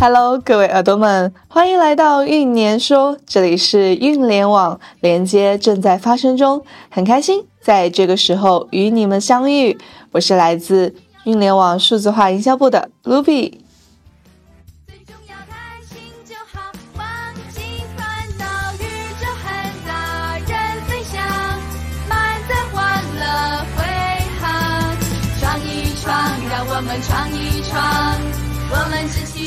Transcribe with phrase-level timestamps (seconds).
[0.00, 9.76] Hello，各位耳朵们，欢迎来到运年说，这里是运联网，连接正在发生中，很开心在这个时候与你们相遇。
[10.12, 10.94] 我是来自
[11.24, 13.54] 运联网数字化营销部的 Ruby。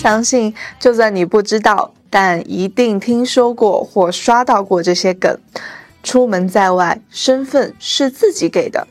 [0.01, 5.37] 相信，就算你不知道，但一定听说过或刷到过这些梗。
[6.01, 8.87] 出门在外，身份是自己给的。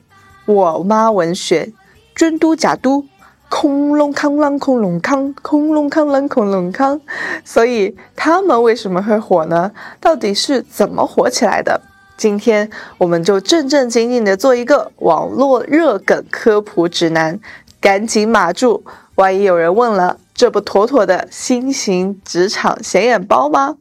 [0.47, 1.73] 我妈文学，
[2.15, 3.07] 尊嘟假嘟，
[3.49, 7.01] 空隆康啷空隆康，空隆康啷空隆康。
[7.45, 9.73] 所以他们为什么会火呢？
[10.01, 11.81] 到底是怎么火起来的？
[12.17, 17.41] 今天我们就正正经经的做一个网络热梗科普指南。
[17.81, 18.85] 赶紧码住，
[19.17, 20.19] 万一有人问了。
[20.41, 23.77] 这不妥妥的新型职场显眼包吗？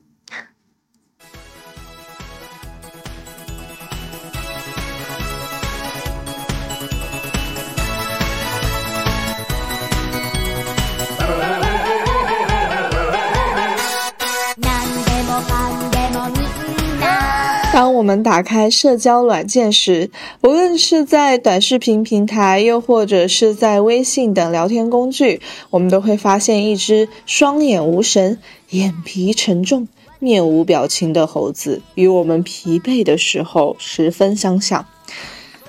[18.00, 20.10] 我们打开社交软件时，
[20.42, 34.86] 无论是在短视频平台，又或者是在微信等聊天工具，我们都会发现一只双眼无神、眼皮沉重、面无表情的猴子，与我们疲惫的时候十分相像。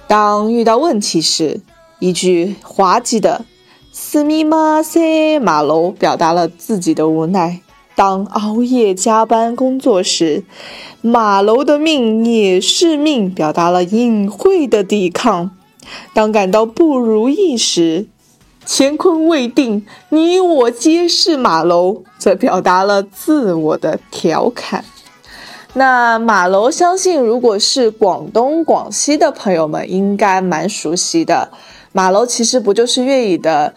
[0.07, 1.61] 当遇到问题时，
[1.99, 3.45] 一句滑稽的
[3.91, 7.61] “斯密马塞马楼”表达了自己的无奈。
[8.01, 10.43] 当熬夜加班工作时，
[11.03, 15.51] 马楼的命也是命，表达了隐晦的抵抗；
[16.15, 18.07] 当感到不如意时，
[18.65, 24.83] 乾坤未定，你我皆是马楼，则表达了自我的调侃。
[25.75, 31.51] 那马楼，相信如果是广东、广西的朋友们，应该蛮熟悉的。
[31.93, 33.75] 马楼其实不就是粤语的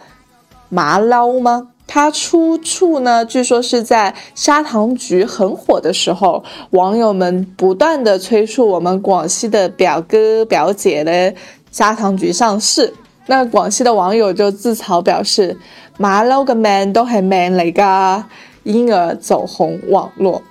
[0.70, 1.68] 马捞吗？
[1.86, 3.24] 它出处呢？
[3.24, 11.34] 据说是在砂糖橘很火的时候，网友们不断的催促我们广西的表哥表姐的
[11.70, 12.94] 砂糖橘上市。
[13.26, 15.56] 那广西的网友就自嘲表示
[15.96, 18.26] ：“马捞个命都很 man 嚟噶”，
[18.64, 20.42] 因而走红网络。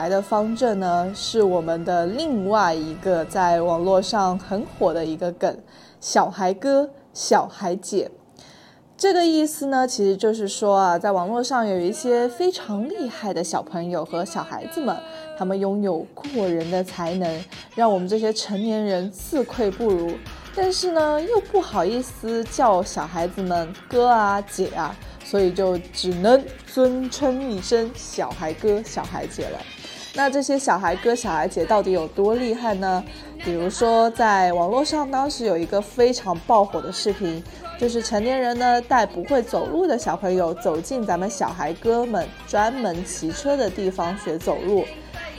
[0.00, 5.54] 来的方阵呢，是我们的另外一个在网络上很火的一个梗——
[6.00, 8.10] 小孩哥、小孩姐。
[8.96, 14.96] 这个意思呢，其实就是说啊，在网络上有一些非常厉害的小朋友和小孩子们，
[15.36, 17.44] 他们拥有过人的才能，
[17.74, 20.14] 让我们这些成年人自愧不如。
[20.56, 24.96] 但是呢，又不好意思叫小孩子们哥啊、姐啊。
[25.22, 29.58] 所以就只能尊称一声小孩哥、小孩姐了。
[30.12, 33.02] 那这些小孩哥、小孩姐到底有多厉害呢？
[33.44, 37.42] 比如说，在网络上当时有一个非常爆火的视频，
[37.78, 44.84] 就是成年人呢带不会走路的小朋友走进咱们小孩哥们专门骑车的地方学走路。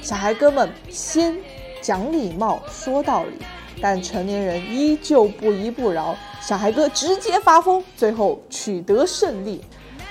[0.01, 1.35] 小孩哥们先
[1.81, 3.45] 讲礼貌、说道理，
[3.81, 9.61] 但成年人依旧不依不饶，小孩哥直接发疯，最后取得胜利。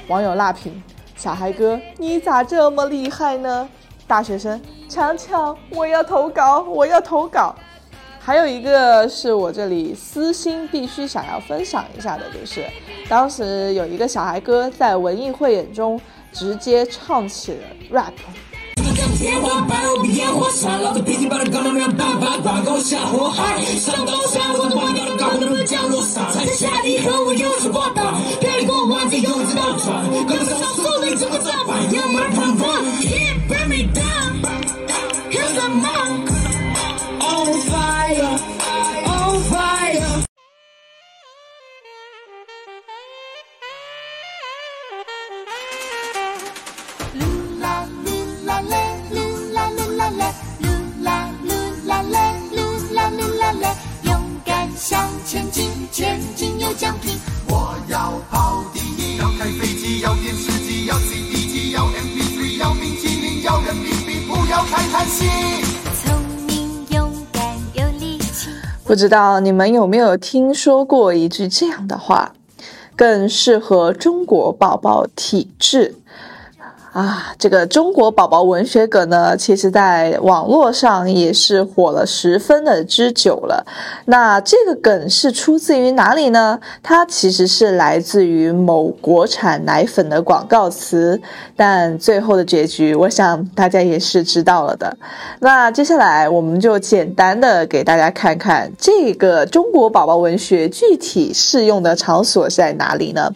[0.06, 0.80] 网友辣评：
[1.16, 3.68] 小孩哥，你咋这么厉害呢？
[4.10, 7.54] 大学生强强，我要投稿，我要投稿。
[8.18, 12.64] 还有一个是我这里私心必须想要分享一下的，就是
[13.08, 15.98] 当时有一个小孩哥在文艺汇演中
[16.32, 17.58] 直接唱起了
[17.92, 18.10] rap。
[68.90, 72.32] 不知道你们有没有听说过一句这样的话，
[72.96, 75.94] 更适合中国宝宝体质。
[76.92, 83.64] 啊，这个中国宝宝文学梗呢，其实在网络上也是火了十分的之久了。
[84.06, 86.58] 那这个梗是出自于哪里呢？
[86.82, 91.20] 它其实是来自于某国产奶粉的广告词，
[91.54, 94.96] 但最后的结局，我想大家也是知道了的。
[95.38, 103.32] 那接下来我们就简单的给大家看看这个中国宝宝文学具体适用的场所在哪里呢？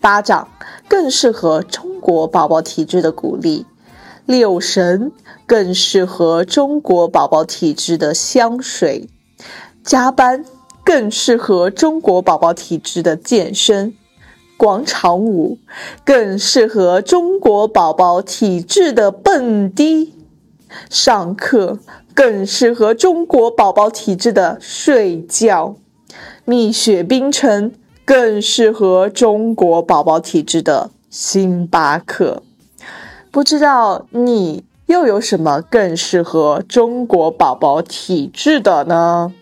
[0.00, 0.48] 巴掌
[0.92, 3.64] 更适合中国宝宝体质的鼓励，
[4.26, 5.10] 六神
[5.46, 9.08] 更适合中国宝宝体质的香水，
[9.82, 10.44] 加班
[10.84, 13.94] 更适合中国宝宝体质的健身，
[14.58, 15.56] 广场舞
[16.04, 20.12] 更适合中国宝宝体质的蹦迪，
[20.90, 21.78] 上课
[22.12, 25.76] 更适合中国宝宝体质的睡觉，
[26.44, 27.72] 蜜雪冰城。
[28.04, 32.42] 更适合中国宝宝体质的星巴克，
[33.30, 39.32] 不知道你又有什么更适合中国宝宝体质的呢？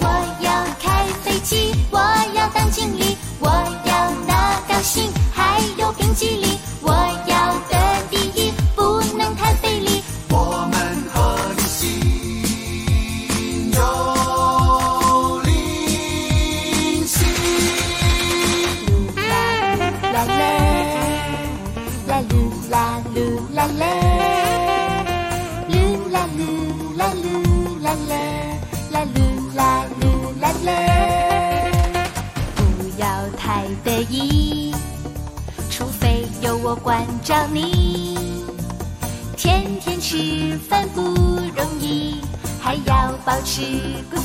[0.00, 0.06] 我
[0.40, 1.98] 要开飞机，我
[2.34, 6.51] 要当经理，我要拿高薪，还有冰淇淋。
[43.60, 44.21] 要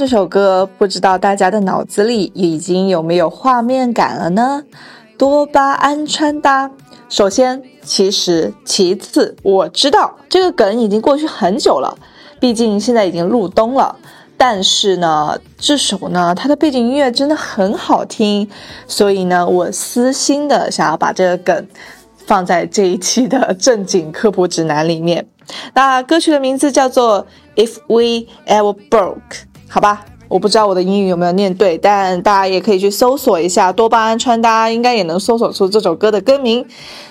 [0.00, 4.64] 这首歌，不知道大家的脑子里已经有没有画面感了呢？
[5.18, 6.70] 多巴胺穿搭，
[7.10, 11.98] 首先，其实，其次，我知道这个梗已经过去很久了，
[12.40, 13.94] 毕竟现在已经入冬了。
[14.38, 18.48] 但是呢，这首呢，它的背景音乐真的很好听，
[18.86, 21.68] 所以呢，我私心的想要把这个梗
[22.16, 25.26] 放在这一期的正经科普指南里面。
[25.74, 27.26] 那歌曲的名字叫做
[27.62, 29.16] 《If We Ever Broke》，
[29.72, 36.66] 好吧，我不知道我的英语有没有念对，但大家也可以去搜索一下多巴胺穿搭，应该也能搜索出这首歌的歌名。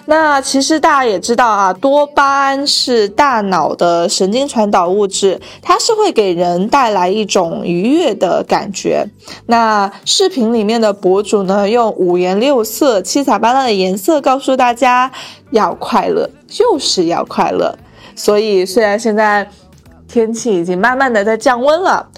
[0.07, 9.07] 那其实大家也知道啊，多巴胺是大脑的神经传导物质，它是会给人带来一种愉悦的感觉。
[9.45, 15.09] 那视频里面的博主呢，用五颜六色、七彩斑斓的颜色告诉大家
[15.51, 17.73] 要快乐，就是要快乐。
[18.17, 19.49] 所以虽然现在
[20.09, 22.09] 天气已经慢慢的在降温了，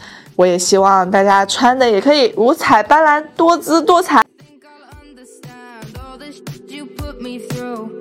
[0.42, 4.26] 我也希望大家穿的也可以五彩斑斓、多姿多彩。
[7.22, 8.00] me through.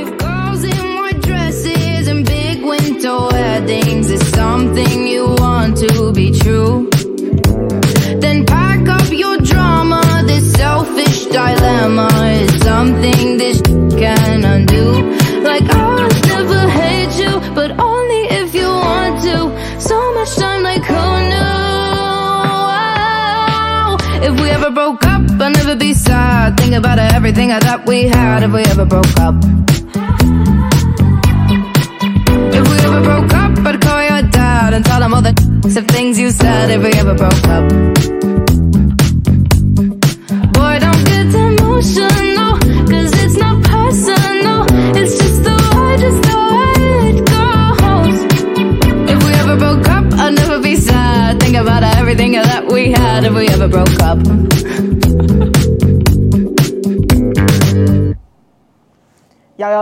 [0.00, 6.30] If girls in white dresses and big winter weddings is something you want to be
[6.30, 6.90] true,
[8.20, 10.02] then pack up your drama.
[10.26, 12.10] This selfish dilemma
[12.42, 13.62] is something this
[13.96, 15.16] can undo.
[15.40, 15.91] Like I'll
[24.72, 26.56] broke up, I'll never be sad.
[26.58, 29.34] Think about everything I thought we had if we ever broke up.
[32.54, 35.32] If we ever broke up, I'd call your dad and tell him all the
[35.92, 38.41] things you said if we ever broke up.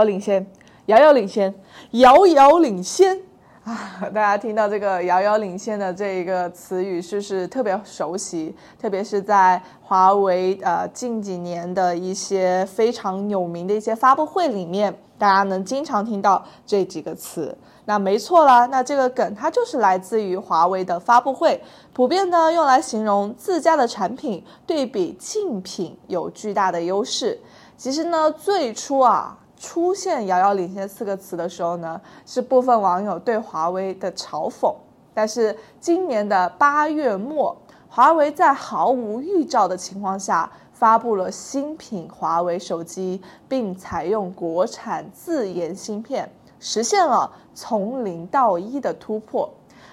[0.01, 0.43] 遥遥领先，
[0.87, 1.53] 遥遥领先，
[1.91, 3.21] 遥遥领先
[3.63, 4.09] 啊！
[4.11, 8.55] 大家听到这个“遥遥领先”的这一个词语，是不是特别熟悉？
[8.79, 17.55] 特别是在华为呃近几年的一些非常有名的一些发布会里面，大家能经常听到这几个词。
[17.85, 21.61] 那没错啦，那这个梗它就是来自于华为的发布会，
[21.93, 27.39] 普遍呢用来形容自家的产品对比竞品有巨大的优势。
[27.77, 29.37] 其实呢，最初啊。
[29.61, 34.73] 出现“遥遥领先”四个词的时候呢，是部分网友对华为的嘲讽。
[35.13, 37.55] 但是今年的八月末，
[37.87, 46.27] 华为在毫无预兆的情况下发布了新品华为手机，并采用国产自研芯片，
[46.59, 49.47] 实现了从零到一的突破。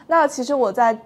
[0.06, 0.98] 那其实我在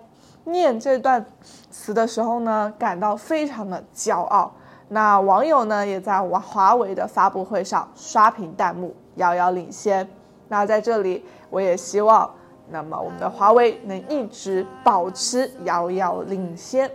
[0.45, 1.26] 念这段
[1.69, 4.52] 词的时候呢，感到非常的骄傲。
[4.95, 10.07] 那网友呢，也在华华为的发布会上刷屏弹幕，遥遥领先。
[10.49, 12.31] 那在这里，我也希望，
[12.69, 16.91] 那么我们的华为能一直保持遥遥领先。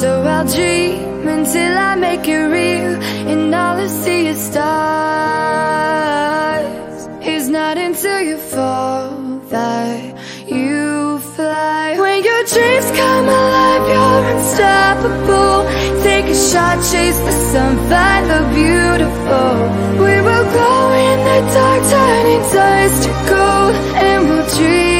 [0.00, 2.94] So I'll dream until I make it real
[3.30, 4.70] And all I see is stars.
[7.20, 9.10] It's not until you fall
[9.50, 10.16] that
[10.48, 11.98] you fly.
[11.98, 15.68] When your dreams come alive, you're unstoppable.
[16.02, 19.52] Take a shot, chase the sun, find the beautiful.
[20.02, 23.74] We will glow in the dark, turning dust to gold
[24.06, 24.99] And we'll dream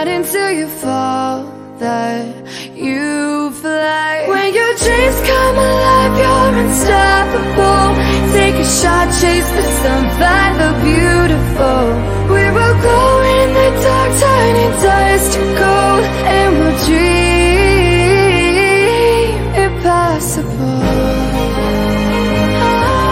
[0.00, 1.44] not until you fall
[1.78, 2.24] that
[2.74, 4.24] you fly.
[4.32, 7.88] When your dreams come alive, you're unstoppable.
[8.32, 11.82] Take a shot, chase the sun, find the beautiful.
[12.34, 13.00] We will go
[13.36, 16.04] in the dark, turning dust to gold
[16.36, 17.20] And we'll dream
[19.66, 20.80] impossible.
[22.62, 23.10] Ah.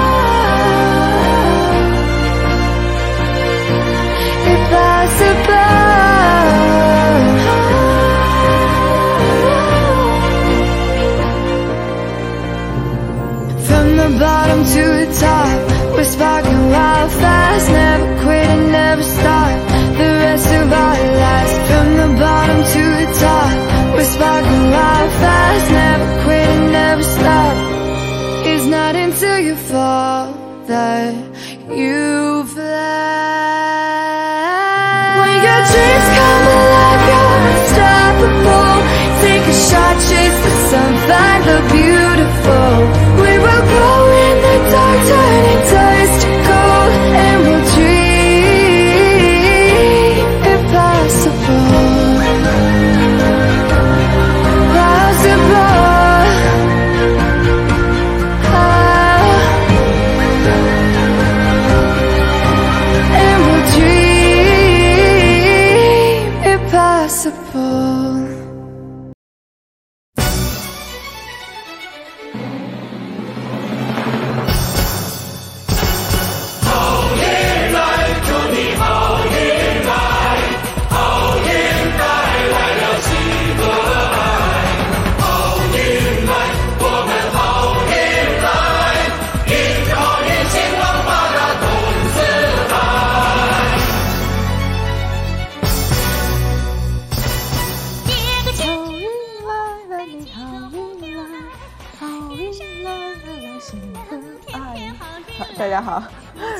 [4.71, 5.48] Bottom to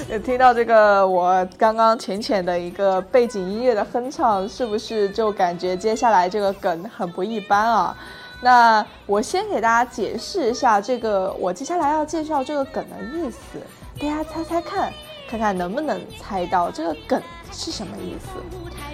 [0.25, 7.95] 听到这个我刚刚浅浅的一个背景音乐的哼唱，是不是就感觉接下来这个梗很不一般啊？
[8.41, 13.61] 那我先给大家解释一下这个我接下来要介绍这个梗的意思，
[14.01, 14.91] 大家猜猜看，
[15.29, 17.21] 看看能不能猜到这个梗
[17.53, 18.29] 是什么意思？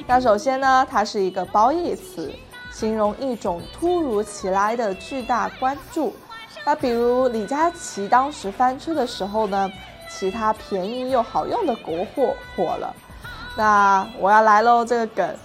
[0.09, 2.29] 那首先呢，它是一个褒义词，
[2.73, 6.13] 形容一种突如其来的巨大关注。
[6.65, 9.71] 那比如李佳琦当时翻车的时候呢，
[10.17, 12.95] 其他便宜又好用的国货火了。
[13.57, 15.37] 那我要来喽，这个梗，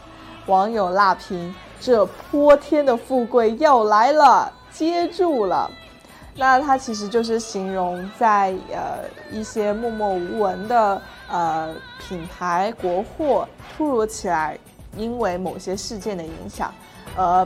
[0.46, 5.70] 网友辣评：这泼天的富贵要来了，接住了。
[6.36, 14.58] 那它其实就是形容在呃一些默默无闻的呃品牌国货突如其来，
[14.96, 16.74] 因为某些事件的影响，
[17.18, 17.46] 而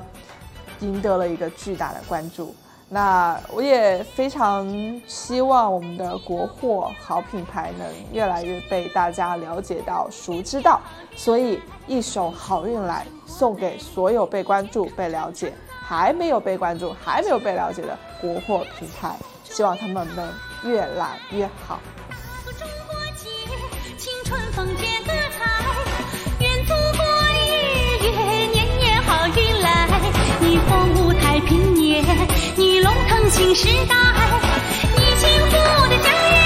[0.81, 2.53] 赢得了一个巨大的关注。
[2.93, 4.69] 那我也非常
[5.07, 10.79] 希望我们的国货好品牌能越来越被大家了解到、熟知到，
[11.15, 15.51] 所以一首好运来送给所有被关注、被了解、
[15.81, 20.31] 还没有被关注、还没有被了解的国货品牌，希望他们能
[20.63, 21.79] 越来越好。
[22.45, 23.27] 中国节，
[23.97, 27.03] 青春风，愿祖国
[27.41, 28.11] 一月
[28.51, 28.62] 年
[30.53, 32.05] 你凤舞太平年
[32.55, 33.95] 你龙腾新时代
[34.95, 36.42] 你幸福的家园。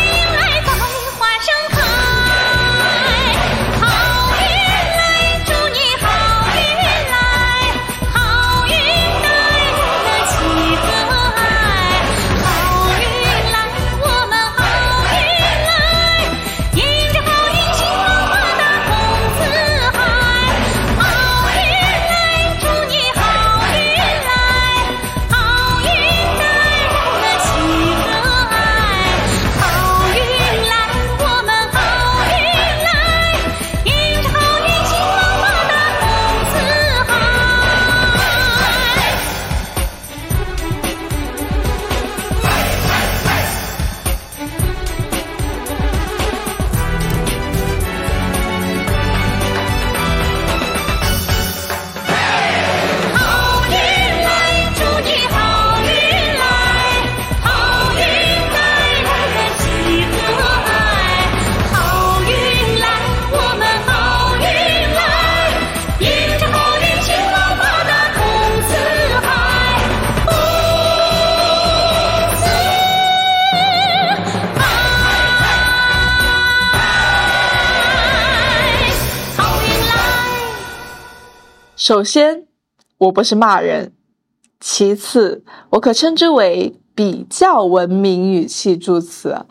[81.88, 82.46] 首先，
[82.98, 83.92] 我不是骂人；
[84.60, 89.46] 其次，我可称之为比较文明语气助词。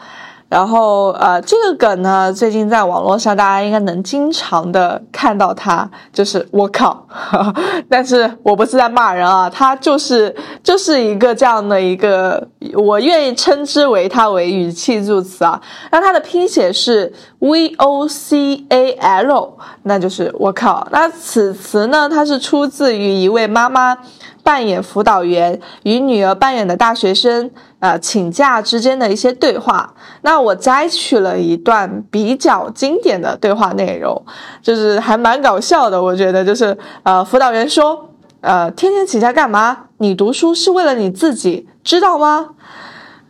[0.48, 7.04] 然后，呃，这个梗呢，最近在网络上大家应该能经常的看到它，就是我靠，
[7.90, 15.60] 但是我不是在骂人啊，它就是就是一个这样的一个，我愿意称之为它为语气助词啊。
[15.90, 18.92] 那它的拼写是 v o c a
[19.24, 20.86] l，那就是我靠。
[20.92, 23.98] 那此词呢，它是出自于一位妈妈。
[24.42, 27.50] 扮演辅导员与女儿扮演的大学生，
[27.86, 29.94] 呃，请假之间的一些对话。
[30.22, 34.20] 那我摘取了一段比较经典的对话内容，
[34.60, 36.02] 就是还蛮搞笑的。
[36.02, 39.84] 我觉得就是，呃，辅导员说，呃，天天请假干嘛？
[39.98, 42.48] 你读书是为了你自己，知道吗？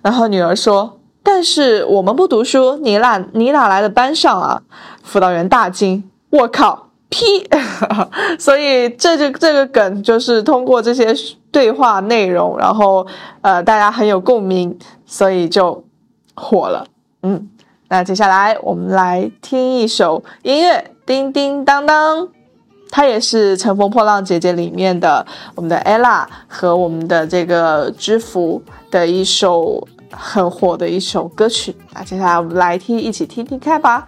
[0.01, 4.62] 然后女儿说，但是我们不读书，你哪你哪来的班上啊？
[5.03, 7.47] 辅导员大惊，我靠！P，
[8.40, 11.14] 所以这就这个梗就是通过这些
[11.57, 13.07] 对话内容，然后
[13.40, 15.83] 呃大家很有共鸣，所以就
[16.35, 16.87] 火了。
[17.23, 17.49] 嗯，
[17.88, 22.29] 那接下来我们来听一首音乐，叮叮当当，
[22.90, 31.75] 它也是《乘风破浪姐姐》里面的我们的 ella 和我们的这个知福的一首很火的一首歌曲。
[31.95, 34.07] 那接下来我们来听，一起听听看吧。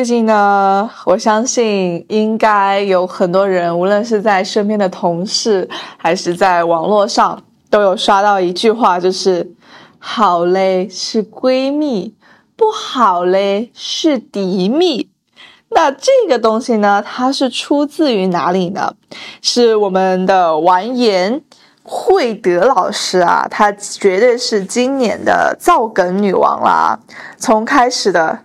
[0.00, 9.52] 最近呢，我相信应该有很多人，无论是在身边的同事，还是在网络上，都有刷到一句话，就是
[10.00, 12.14] “好嘞是闺蜜，
[12.56, 15.10] 不好嘞是敌蜜”。
[15.68, 18.94] 那这个东西呢，它是出自于哪里呢？
[19.42, 21.42] 是我们的完颜
[21.82, 26.98] 慧德老师啊，她绝对是今年的造梗女王啦。
[27.36, 28.38] 从开始的。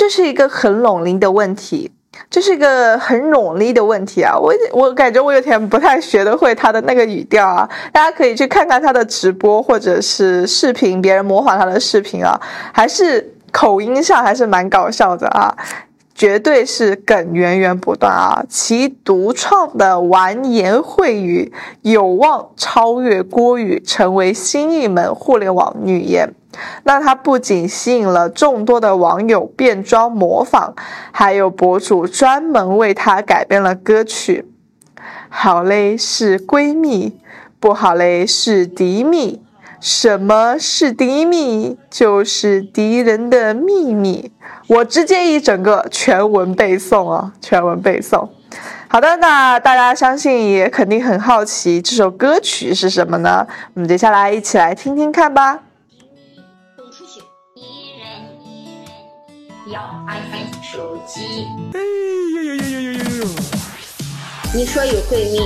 [0.00, 1.90] 这是一个很拢力的问题，
[2.30, 4.34] 这是一个很努力的问题啊！
[4.34, 12.40] 我我感觉我有点不太学得会他的那个语调啊，大家可以去看看他的直播或者是视频，别人模仿他的视频啊，
[12.72, 15.54] 还是口音上还是蛮搞笑的啊，
[16.14, 18.42] 绝对是梗源源不断啊！
[18.48, 26.34] 其独创的完颜慧语有望超越郭语，成为新一门互联网语言。
[26.82, 30.72] 那它不仅吸引了众多的网友变装模仿，
[31.12, 34.46] 还有博主专门为它改编了歌曲。
[35.28, 37.12] 好嘞，是闺蜜；
[37.60, 39.42] 不好嘞，是敌蜜。
[39.80, 41.78] 什么是敌蜜？
[41.88, 44.30] 就是敌人的秘密。
[44.66, 48.28] 我直接一整个全文背诵啊，全文背诵。
[48.88, 53.46] 好的，那大家相信也肯定很好奇这首歌曲是什么呢？
[53.74, 55.60] 我们接下来一起来听听看吧。
[59.70, 61.46] 要 iPhone 手机。
[61.74, 61.80] 哎
[62.34, 63.26] 呦呦呦呦呦呦呦！
[64.52, 65.38] 你说有闺蜜，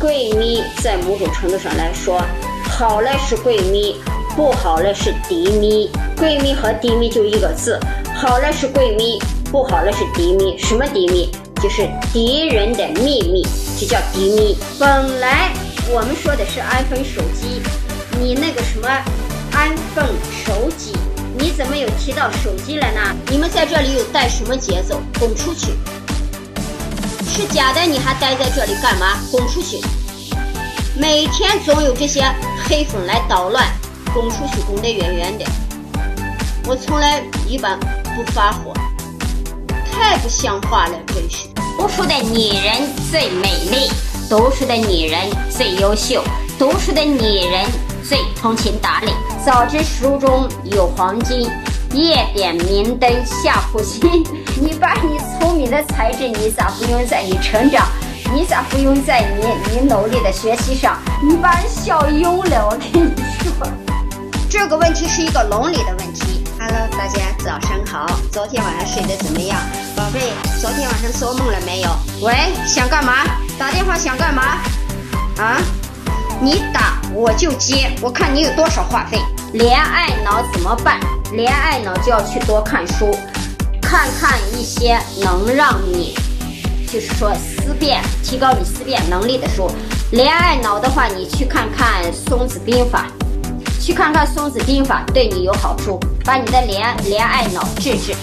[0.00, 2.20] 闺蜜在某种程度上来说，
[2.68, 3.94] 好嘞是闺蜜，
[4.34, 5.88] 不好嘞是敌蜜。
[6.16, 7.78] 闺蜜和敌蜜就一个字，
[8.12, 9.20] 好嘞是闺蜜，
[9.52, 10.58] 不好嘞是敌蜜。
[10.58, 11.30] 什么敌蜜？
[11.62, 13.46] 就是敌人的秘密，
[13.78, 14.56] 就叫敌蜜。
[14.80, 15.52] 本来
[15.90, 17.62] 我们说的是 iPhone 手机，
[18.18, 18.88] 你那个什么
[19.52, 20.92] iPhone 手机。
[21.40, 23.00] 你怎么有提到手机了呢？
[23.30, 25.00] 你们在这里有带什么节奏？
[25.18, 25.72] 滚出去！
[27.26, 29.18] 是假的，你还待在这里干嘛？
[29.30, 29.80] 滚出去！
[30.94, 32.22] 每天总有这些
[32.68, 33.66] 黑粉来捣乱，
[34.12, 35.46] 滚出去，滚得远远的。
[36.66, 38.74] 我从来一般不发火，
[39.90, 41.46] 太不像话了，真是。
[41.78, 43.90] 读书的女人最美丽，
[44.28, 46.22] 读书的女人最优秀，
[46.58, 47.18] 读书的女
[47.50, 47.66] 人
[48.10, 49.12] 最通情达理。
[49.46, 51.48] 早知书中有黄金，
[51.92, 54.26] 夜点明灯下苦心。
[54.60, 57.86] 你把你聪明的才智，你咋不用在你成长？
[58.34, 60.98] 你咋不用在你你努力的学习上？
[61.22, 63.12] 你把人笑晕了，我跟你
[63.44, 63.68] 说，
[64.50, 66.42] 这个问题是一个伦理的问题。
[66.58, 69.56] Hello，大家早上好，昨天晚上睡得怎么样？
[69.94, 71.90] 宝贝，昨天晚上做梦了没有？
[72.22, 72.34] 喂，
[72.66, 73.22] 想干嘛？
[73.56, 74.42] 打电话想干嘛？
[75.38, 75.62] 啊？
[76.42, 79.18] 你打我就接，我看你有多少话费。
[79.52, 80.98] 恋爱脑怎么办？
[81.32, 83.14] 恋爱脑就要去多看书，
[83.82, 86.14] 看看一些能让你，
[86.90, 89.70] 就是说思辨、提高你思辨能力的书。
[90.12, 93.04] 恋爱脑的话，你去看看《孙子兵法》，
[93.84, 98.14] 去看看《孙子兵法》，对你有好处，把你的恋恋爱脑治治。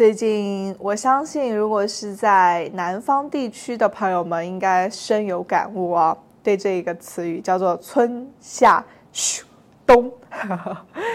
[0.00, 6.16] 最近，我相信，如果是在南方地区的朋友们，应该深有感悟啊。
[6.42, 8.82] 对这一个词语叫做“春夏
[9.12, 9.44] 秋
[9.84, 10.10] 冬”，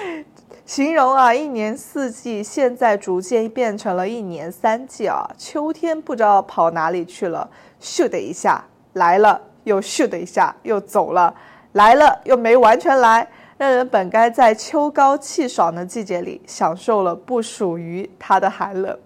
[0.68, 5.28] 形容啊一年四季，现在逐渐变成了一年三季啊。
[5.36, 7.50] 秋天不知道跑哪里去了，
[7.82, 11.34] 咻的一下来了，又咻的一下又走了，
[11.72, 13.28] 来了又没完全来。
[13.58, 18.98] 让人本该在秋高气爽的季节里享受了不属于它的寒冷，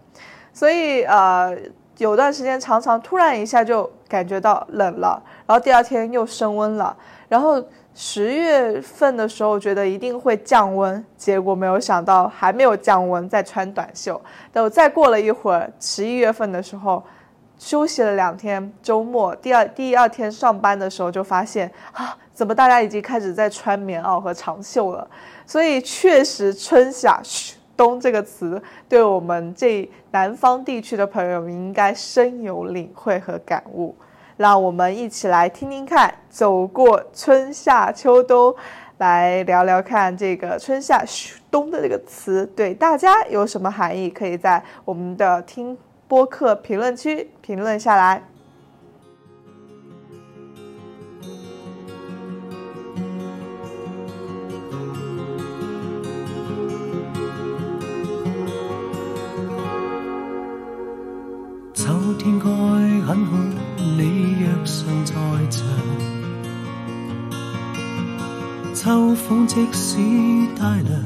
[0.51, 1.55] 所以呃，
[1.97, 14.19] 有段时间常常突然一下就感觉到冷了，然后第二天又升温了，然后十月份的时候觉得一定会降温，结果没有想到还没有降温，再穿短袖。
[14.51, 17.03] 等再过了一会儿，十一月份的时候。
[17.59, 25.07] 休息了两天，周末第二第二天上班的时候就发现啊，怎么大家已经开始在穿棉袄和长袖了？
[25.45, 27.21] 所以确实春夏
[27.75, 33.93] 冬这个词，对我们这南方地区的朋友们应该深有领会和感悟。
[34.37, 38.55] 让我们一起来听听看，走过春夏秋冬，
[38.99, 41.03] 来聊聊看这个春夏
[41.51, 44.09] 冬的这个词对大家有什么含义？
[44.09, 45.77] 可以在我们的听
[46.09, 48.23] 播客评论区评论下来。
[61.75, 62.49] 秋天该
[63.05, 63.37] 很好，
[63.77, 65.13] 你若尚在
[65.51, 65.63] 场。
[68.73, 69.97] 秋风即使
[70.57, 71.05] 带凉，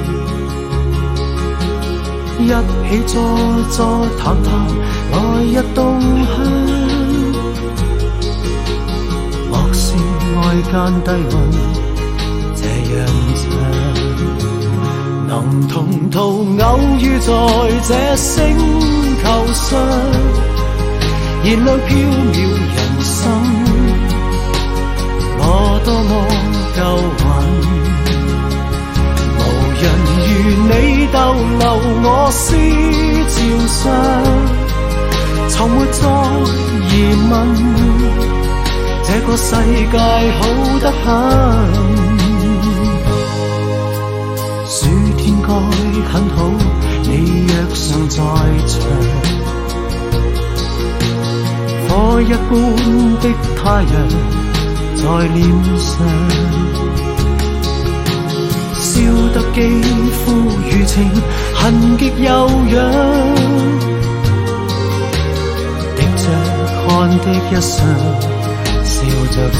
[2.43, 3.13] 一起坐
[3.69, 3.79] 坐
[4.17, 4.49] 谈谈
[5.11, 6.29] 来日动向。
[9.49, 9.85] 莫说
[10.41, 10.71] 爱间
[11.03, 11.33] 低温，
[12.55, 12.59] 这
[12.95, 12.99] 样
[13.37, 13.43] 长。
[15.27, 15.31] 能
[15.67, 15.69] 同
[16.09, 16.17] 途
[16.59, 16.65] 偶
[16.99, 17.25] 遇在
[17.87, 18.35] 这星
[19.23, 19.23] 球
[19.53, 19.79] 上，
[21.43, 21.89] 燃亮飘
[22.33, 22.35] 渺
[32.31, 33.33] 思潮
[33.67, 33.91] 上，
[35.49, 36.01] 从没再
[36.89, 36.91] 疑
[37.29, 37.31] 问，
[39.03, 39.49] 这个世
[39.91, 39.97] 界
[40.39, 40.39] 好
[40.79, 41.05] 得很。
[44.65, 44.77] 暑
[45.17, 45.47] 天该
[46.09, 46.37] 很好，
[47.03, 48.17] 你若尚在
[48.65, 48.79] 场，
[51.89, 51.89] 火
[52.21, 52.49] 一般
[53.19, 53.23] 的
[53.57, 53.93] 太阳
[54.95, 55.39] 在脸
[55.77, 55.91] 上，
[58.73, 58.89] 烧
[59.33, 59.59] 得肌
[60.11, 60.19] 肤
[60.69, 60.97] 如情，
[61.61, 62.75] 痕极悠扬，
[65.95, 66.23] 滴着
[66.87, 66.87] 汗
[67.19, 67.77] 的一双，
[68.83, 68.95] 笑
[69.31, 69.59] 着唱。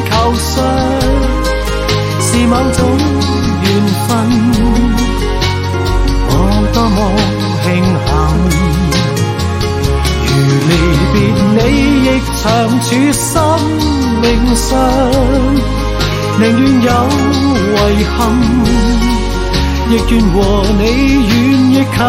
[0.11, 0.53] 球上，
[2.19, 2.79] 是某种
[3.63, 3.65] 缘
[4.07, 4.09] 分。
[6.27, 6.29] 我
[6.73, 6.97] 多么
[7.63, 7.65] 庆
[8.05, 8.09] 幸，
[10.27, 10.29] 如
[10.67, 10.71] 离
[11.13, 11.15] 别
[11.55, 11.59] 你
[12.05, 12.43] 亦长
[12.81, 13.23] 处生
[14.21, 14.69] 命上，
[16.39, 16.43] 宁
[16.81, 16.89] 愿有
[17.89, 18.19] 遗憾，
[19.89, 20.35] 亦愿和
[20.77, 20.81] 你
[21.27, 21.29] 远
[21.71, 21.99] 亦近。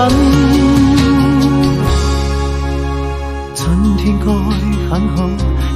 [3.99, 4.27] 天该
[4.91, 5.17] 很好，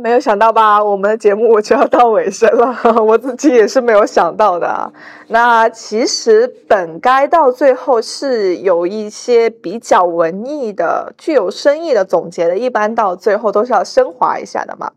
[0.00, 0.82] 没有想到吧？
[0.82, 4.90] 我们的节目我就要到尾声了， 我自己也是没有想到的。
[5.28, 14.90] 那其实本该到最后是有一些比较文艺的、具有深意的总结的，一般到最后都是要升华一下的嘛。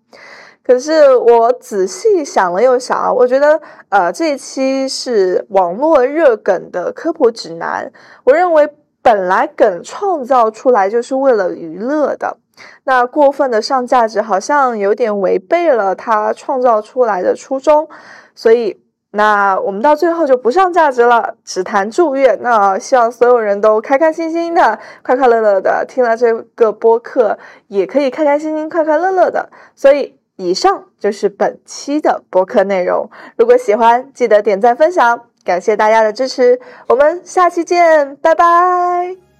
[0.66, 7.92] 可是我仔细想了又想啊，我觉得呃这一期是网络热梗的科普指南。
[8.24, 8.70] 我认为
[9.02, 12.38] 本来梗创造出来就是为了娱乐的。
[12.84, 17.88] 那过分的上价值好像有点违背了他创造出来的初衷，
[18.36, 18.80] 所以
[19.12, 22.40] 那我们到最后就不上价值了，只谈祝愿。
[22.42, 27.38] 那希望所有人都开开心心的、快快乐乐的，听了这个播客
[27.68, 29.50] 也可以开开心心、快快乐乐的。
[29.76, 33.08] 所以，以上就是本期的播客内容。
[33.38, 36.60] 如果喜欢，记得点赞分享，感谢大家的支持。
[36.88, 39.33] 我们下期见，拜拜。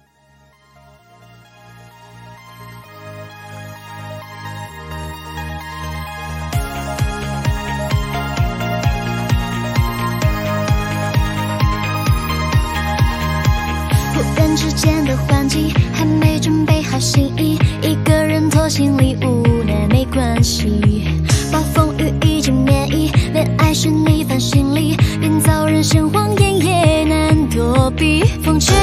[14.56, 21.04] 之间的环境还没准备好心意，一个人拖行李无奈没关系。
[21.52, 28.22] 暴风雨已经免疫，恋爱是逆反心理，编造人生谎言也难躲避。
[28.42, 28.74] 风吹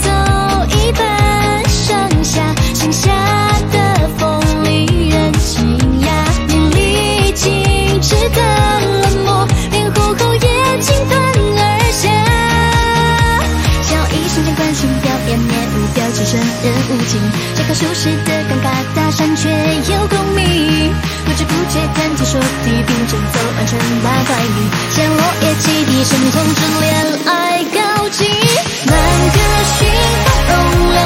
[0.00, 0.10] 走
[0.68, 3.10] 一半剩下剩下
[3.72, 3.89] 的
[16.30, 17.20] 只剩人无尽，
[17.56, 19.50] 这个舒适的尴尬搭讪却
[19.92, 26.88] 有共鸣，不知不觉谈天说地，并肩走完成大怀里，像落叶起地，声通知恋
[27.26, 28.24] 爱告急，
[28.86, 28.94] 满
[29.34, 29.38] 格
[29.74, 29.88] 讯
[30.24, 30.98] 号容量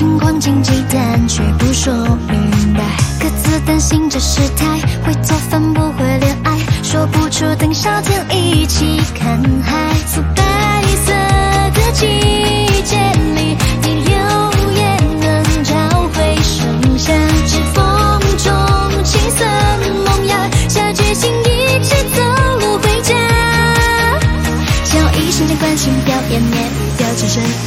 [0.00, 1.92] 情况紧急，但却不说
[2.26, 2.80] 明白。
[3.20, 4.64] 各自担心着失态，
[5.04, 9.94] 会做饭不会恋爱，说不出等夏天一起看海。
[10.06, 11.12] 素白色
[11.74, 12.06] 的季
[12.82, 12.96] 节
[13.34, 13.58] 里，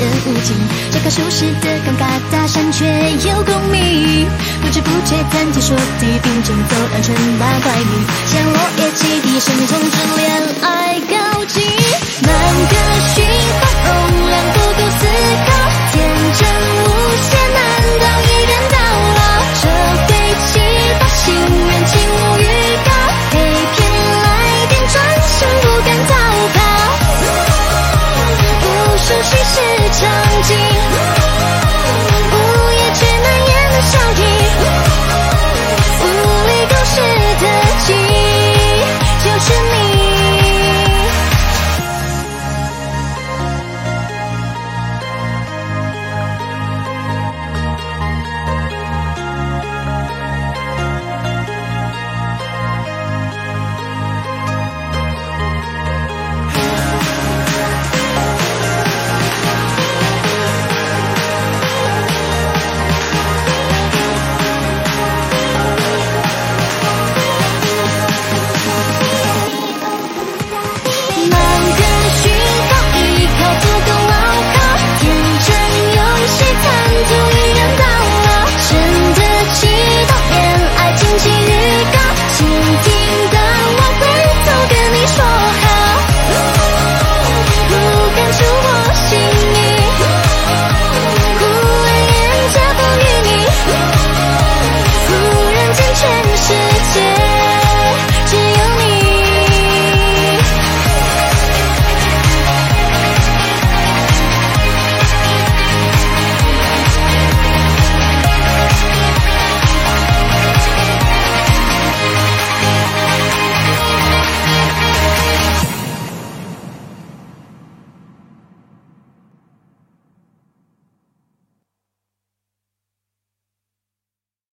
[0.03, 0.55] 的无情
[0.91, 2.85] 这个舒适的尴尬搭讪却
[3.29, 4.27] 有共鸣。
[4.61, 7.91] 不知不觉谈天说地并肩走安全八百米
[8.27, 10.31] 像落叶汽笛声通知恋
[10.61, 11.61] 爱告急
[12.21, 12.33] 满
[12.69, 12.75] 格
[13.15, 13.25] 讯
[13.61, 14.72] 号容量不